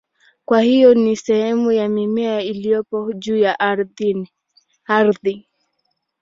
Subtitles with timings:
[0.45, 5.47] Kwa hiyo ni sehemu ya mmea iliyopo juu ya ardhi.